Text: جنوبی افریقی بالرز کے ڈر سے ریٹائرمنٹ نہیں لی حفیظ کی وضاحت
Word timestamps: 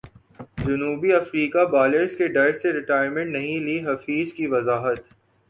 جنوبی 0.59 1.11
افریقی 1.13 1.65
بالرز 1.71 2.15
کے 2.17 2.27
ڈر 2.29 2.51
سے 2.61 2.73
ریٹائرمنٹ 2.73 3.31
نہیں 3.31 3.59
لی 3.65 3.79
حفیظ 3.85 4.33
کی 4.33 4.47
وضاحت 4.47 5.01